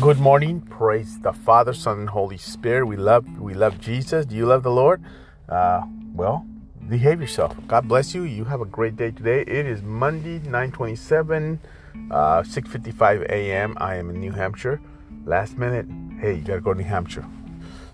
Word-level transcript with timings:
Good 0.00 0.20
morning. 0.20 0.60
Praise 0.60 1.18
the 1.20 1.32
Father, 1.32 1.72
Son, 1.72 2.00
and 2.00 2.10
Holy 2.10 2.36
Spirit. 2.36 2.84
We 2.84 2.96
love 2.96 3.40
we 3.40 3.54
love 3.54 3.80
Jesus. 3.80 4.26
Do 4.26 4.36
you 4.36 4.44
love 4.44 4.62
the 4.62 4.70
Lord? 4.70 5.02
Uh, 5.48 5.86
well, 6.12 6.46
behave 6.86 7.18
yourself. 7.18 7.56
God 7.66 7.88
bless 7.88 8.14
you. 8.14 8.24
You 8.24 8.44
have 8.44 8.60
a 8.60 8.66
great 8.66 8.96
day 8.96 9.10
today. 9.10 9.40
It 9.40 9.64
is 9.64 9.82
Monday, 9.82 10.38
927, 10.40 11.58
uh, 12.10 12.42
6.55 12.42 13.24
a.m. 13.30 13.74
I 13.80 13.96
am 13.96 14.10
in 14.10 14.20
New 14.20 14.32
Hampshire. 14.32 14.82
Last 15.24 15.56
minute, 15.56 15.86
hey, 16.20 16.34
you 16.34 16.42
gotta 16.42 16.60
go 16.60 16.74
to 16.74 16.78
New 16.78 16.86
Hampshire. 16.86 17.24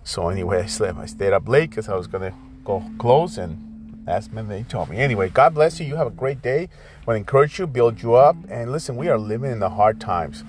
So 0.03 0.29
anyway, 0.29 0.63
I 0.63 0.67
slept. 0.67 0.99
I 0.99 1.07
stayed 1.07 1.33
up 1.33 1.47
late 1.47 1.71
because 1.71 1.89
I 1.89 1.95
was 1.95 2.09
gonna 2.09 2.35
go 2.65 2.85
close 2.99 3.39
and 3.39 4.03
last 4.09 4.33
minute 4.33 4.49
they 4.49 4.65
told 4.65 4.89
me. 4.89 4.97
Anyway, 4.97 5.29
God 5.29 5.55
bless 5.55 5.79
you. 5.79 5.87
You 5.87 5.95
have 5.97 6.09
a 6.09 6.11
great 6.11 6.43
day. 6.43 6.63
I 6.63 7.05
want 7.07 7.15
to 7.15 7.19
encourage 7.19 7.61
you, 7.61 7.69
build 7.69 8.03
you 8.03 8.15
up, 8.15 8.35
and 8.49 8.73
listen. 8.73 8.97
We 8.97 9.09
are 9.09 9.19
living 9.19 9.53
in 9.53 9.61
the 9.61 9.71
hard 9.71 10.01
times 10.01 10.43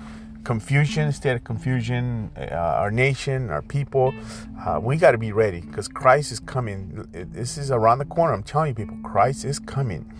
confusion, 0.44 1.10
state 1.12 1.36
of 1.36 1.44
confusion, 1.44 2.30
uh, 2.36 2.54
our 2.54 2.90
nation, 2.90 3.50
our 3.50 3.62
people. 3.62 4.14
Uh, 4.64 4.78
we 4.80 4.96
got 4.96 5.12
to 5.12 5.18
be 5.18 5.32
ready 5.32 5.60
because 5.60 5.88
Christ 5.88 6.30
is 6.30 6.40
coming. 6.40 7.08
This 7.12 7.58
is 7.58 7.70
around 7.70 7.98
the 7.98 8.04
corner. 8.04 8.34
I'm 8.34 8.42
telling 8.42 8.68
you, 8.68 8.74
people, 8.74 8.98
Christ 9.02 9.44
is 9.44 9.58
coming. 9.58 10.10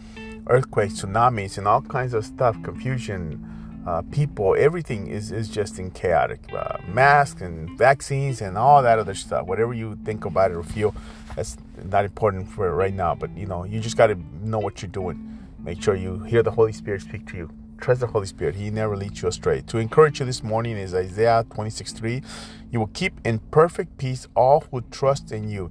Earthquakes, 0.47 1.03
tsunamis, 1.03 1.57
and 1.59 1.69
all 1.69 1.83
kinds 1.83 2.15
of 2.15 2.25
stuff, 2.25 2.61
confusion, 2.63 3.51
uh, 3.87 4.03
people, 4.11 4.57
everything 4.59 5.09
is, 5.09 5.31
is 5.31 5.49
just 5.49 5.79
in 5.79 5.91
chaotic. 5.91 6.41
Uh, 6.53 6.79
masks 6.89 7.43
and 7.43 7.77
vaccines 7.79 8.41
and 8.41 8.57
all 8.57 8.83
that 8.83 8.99
other 8.99 9.15
stuff. 9.15 9.47
Whatever 9.47 9.75
you 9.75 9.99
think 10.05 10.25
about 10.25 10.51
it 10.51 10.55
or 10.55 10.63
feel, 10.63 10.95
that's 11.37 11.57
not 11.83 12.05
important 12.05 12.49
for 12.49 12.75
right 12.75 12.95
now. 12.95 13.15
But 13.15 13.37
you 13.37 13.47
know, 13.47 13.65
you 13.65 13.81
just 13.81 13.97
got 13.97 14.09
to 14.09 14.19
know 14.43 14.59
what 14.59 14.81
you're 14.81 14.91
doing. 14.91 15.39
Make 15.59 15.83
sure 15.83 15.95
you 15.95 16.21
hear 16.21 16.43
the 16.43 16.51
Holy 16.51 16.73
Spirit 16.73 17.03
speak 17.03 17.27
to 17.29 17.37
you. 17.37 17.64
Trust 17.81 18.01
the 18.01 18.07
Holy 18.07 18.27
Spirit. 18.27 18.55
He 18.55 18.71
never 18.71 18.97
leads 18.97 19.21
you 19.21 19.29
astray. 19.29 19.61
To 19.63 19.79
encourage 19.79 20.21
you 20.21 20.27
this 20.27 20.43
morning 20.43 20.77
is 20.77 20.95
Isaiah 20.95 21.45
26 21.55 21.93
3. 21.93 22.23
You 22.71 22.79
will 22.79 22.89
keep 22.89 23.15
in 23.25 23.41
perfect 23.51 23.99
peace 23.99 24.27
all 24.35 24.65
who 24.71 24.81
trust 24.91 25.33
in 25.33 25.49
you, 25.49 25.71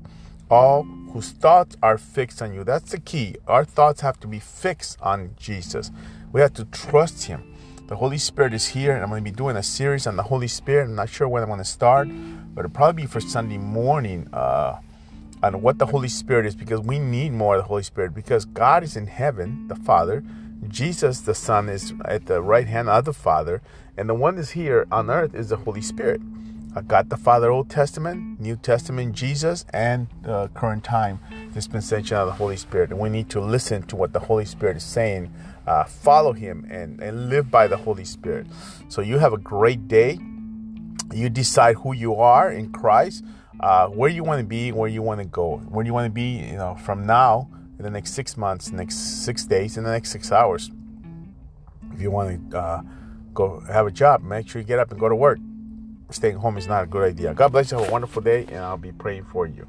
all 0.49 0.83
whose 0.83 1.31
thoughts 1.31 1.75
are 1.81 1.97
fixed 1.97 2.41
on 2.41 2.53
you. 2.53 2.63
That's 2.63 2.91
the 2.91 2.99
key. 2.99 3.35
Our 3.47 3.65
thoughts 3.65 4.01
have 4.01 4.19
to 4.21 4.27
be 4.27 4.39
fixed 4.39 5.01
on 5.01 5.31
Jesus. 5.37 5.91
We 6.31 6.41
have 6.41 6.53
to 6.53 6.65
trust 6.65 7.25
Him. 7.25 7.55
The 7.87 7.95
Holy 7.95 8.17
Spirit 8.17 8.53
is 8.53 8.67
here, 8.67 8.93
and 8.93 9.03
I'm 9.03 9.09
going 9.09 9.23
to 9.23 9.29
be 9.29 9.35
doing 9.35 9.57
a 9.57 9.63
series 9.63 10.07
on 10.07 10.15
the 10.15 10.23
Holy 10.23 10.47
Spirit. 10.47 10.85
I'm 10.85 10.95
not 10.95 11.09
sure 11.09 11.27
when 11.27 11.43
I'm 11.43 11.49
going 11.49 11.59
to 11.59 11.65
start, 11.65 12.07
but 12.53 12.65
it'll 12.65 12.73
probably 12.73 13.03
be 13.03 13.07
for 13.07 13.21
Sunday 13.21 13.57
morning 13.57 14.29
uh, 14.33 14.77
on 15.41 15.61
what 15.61 15.79
the 15.79 15.85
Holy 15.85 16.07
Spirit 16.07 16.45
is 16.45 16.55
because 16.55 16.79
we 16.79 16.99
need 16.99 17.33
more 17.33 17.55
of 17.55 17.63
the 17.63 17.67
Holy 17.67 17.83
Spirit 17.83 18.13
because 18.13 18.45
God 18.45 18.83
is 18.83 18.95
in 18.95 19.07
heaven, 19.07 19.67
the 19.67 19.75
Father 19.75 20.23
Jesus, 20.69 21.21
the 21.21 21.35
Son, 21.35 21.69
is 21.69 21.93
at 22.05 22.25
the 22.25 22.41
right 22.41 22.67
hand 22.67 22.89
of 22.89 23.05
the 23.05 23.13
Father, 23.13 23.61
and 23.97 24.09
the 24.09 24.13
one 24.13 24.35
that's 24.35 24.51
here 24.51 24.87
on 24.91 25.09
earth 25.09 25.35
is 25.35 25.49
the 25.49 25.57
Holy 25.57 25.81
Spirit. 25.81 26.21
I 26.75 26.81
got 26.81 27.09
the 27.09 27.17
Father, 27.17 27.51
Old 27.51 27.69
Testament, 27.69 28.39
New 28.39 28.55
Testament, 28.55 29.13
Jesus, 29.13 29.63
and 29.71 30.07
the 30.23 30.49
current 30.55 30.83
time 30.83 31.19
dispensation 31.53 32.17
of 32.17 32.25
the 32.25 32.33
Holy 32.33 32.57
Spirit. 32.57 32.89
And 32.89 32.99
we 32.99 33.09
need 33.09 33.29
to 33.29 33.39
listen 33.39 33.83
to 33.83 33.95
what 33.95 34.11
the 34.11 34.19
Holy 34.19 34.45
Spirit 34.45 34.77
is 34.77 34.83
saying, 34.83 35.31
uh, 35.67 35.83
follow 35.83 36.33
Him, 36.33 36.65
and, 36.71 36.99
and 36.99 37.29
live 37.29 37.51
by 37.51 37.67
the 37.67 37.77
Holy 37.77 38.05
Spirit. 38.05 38.47
So 38.87 39.01
you 39.01 39.19
have 39.19 39.33
a 39.33 39.37
great 39.37 39.87
day. 39.87 40.17
You 41.13 41.29
decide 41.29 41.75
who 41.75 41.93
you 41.93 42.15
are 42.15 42.51
in 42.51 42.71
Christ, 42.71 43.23
uh, 43.59 43.87
where 43.87 44.09
you 44.09 44.23
want 44.23 44.39
to 44.39 44.45
be, 44.45 44.71
where 44.71 44.89
you 44.89 45.03
want 45.03 45.19
to 45.19 45.25
go, 45.25 45.57
where 45.57 45.85
you 45.85 45.93
want 45.93 46.07
to 46.07 46.11
be. 46.11 46.39
You 46.39 46.57
know, 46.57 46.75
from 46.83 47.05
now 47.05 47.49
in 47.85 47.91
the 47.91 47.97
next 47.97 48.13
six 48.13 48.37
months, 48.37 48.71
next 48.71 49.25
six 49.25 49.43
days, 49.43 49.75
in 49.75 49.83
the 49.83 49.91
next 49.91 50.09
six 50.09 50.31
hours. 50.31 50.71
If 51.93 51.99
you 51.99 52.11
want 52.11 52.51
to 52.51 52.57
uh, 52.57 52.81
go 53.33 53.59
have 53.59 53.87
a 53.87 53.91
job, 53.91 54.23
make 54.23 54.47
sure 54.47 54.61
you 54.61 54.65
get 54.65 54.79
up 54.79 54.91
and 54.91 54.99
go 54.99 55.09
to 55.09 55.15
work. 55.15 55.39
Staying 56.09 56.37
home 56.37 56.57
is 56.57 56.65
not 56.65 56.83
a 56.83 56.87
good 56.87 57.03
idea. 57.03 57.33
God 57.33 57.51
bless 57.51 57.71
you. 57.71 57.79
Have 57.79 57.89
a 57.89 57.91
wonderful 57.91 58.21
day, 58.21 58.45
and 58.45 58.59
I'll 58.59 58.77
be 58.77 58.93
praying 58.93 59.25
for 59.25 59.47
you. 59.47 59.67